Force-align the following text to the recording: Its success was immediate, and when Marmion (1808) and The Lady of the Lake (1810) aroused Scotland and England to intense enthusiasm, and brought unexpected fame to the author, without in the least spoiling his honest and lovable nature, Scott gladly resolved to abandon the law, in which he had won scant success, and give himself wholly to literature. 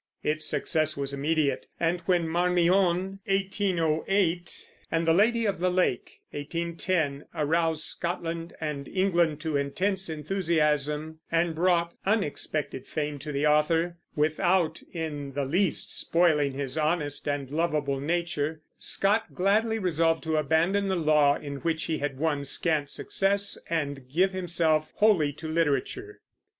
Its 0.23 0.47
success 0.47 0.97
was 0.97 1.13
immediate, 1.13 1.67
and 1.79 2.01
when 2.07 2.27
Marmion 2.27 3.19
(1808) 3.25 4.67
and 4.91 5.07
The 5.07 5.13
Lady 5.13 5.45
of 5.45 5.59
the 5.59 5.69
Lake 5.69 6.21
(1810) 6.31 7.25
aroused 7.35 7.83
Scotland 7.83 8.55
and 8.59 8.87
England 8.87 9.39
to 9.41 9.55
intense 9.57 10.09
enthusiasm, 10.09 11.19
and 11.31 11.53
brought 11.53 11.93
unexpected 12.03 12.87
fame 12.87 13.19
to 13.19 13.31
the 13.31 13.45
author, 13.45 13.97
without 14.15 14.81
in 14.91 15.33
the 15.33 15.45
least 15.45 15.93
spoiling 15.95 16.53
his 16.53 16.79
honest 16.79 17.27
and 17.27 17.51
lovable 17.51 17.99
nature, 17.99 18.61
Scott 18.79 19.35
gladly 19.35 19.77
resolved 19.77 20.23
to 20.23 20.35
abandon 20.35 20.87
the 20.87 20.95
law, 20.95 21.35
in 21.35 21.57
which 21.57 21.83
he 21.83 21.99
had 21.99 22.17
won 22.17 22.43
scant 22.43 22.89
success, 22.89 23.55
and 23.69 24.09
give 24.09 24.33
himself 24.33 24.91
wholly 24.95 25.31
to 25.33 25.47
literature. 25.47 26.21